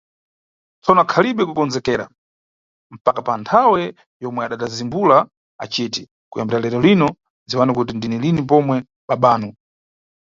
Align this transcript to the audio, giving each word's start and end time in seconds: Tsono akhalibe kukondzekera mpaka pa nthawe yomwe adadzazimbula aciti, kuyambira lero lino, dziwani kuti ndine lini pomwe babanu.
Tsono 0.81 0.99
akhalibe 1.03 1.43
kukondzekera 1.45 2.05
mpaka 2.95 3.19
pa 3.27 3.33
nthawe 3.41 3.81
yomwe 4.23 4.41
adadzazimbula 4.43 5.17
aciti, 5.63 6.03
kuyambira 6.29 6.63
lero 6.63 6.77
lino, 6.87 7.07
dziwani 7.47 7.71
kuti 7.77 7.93
ndine 7.95 8.17
lini 8.23 8.41
pomwe 8.49 8.75
babanu. 9.07 9.49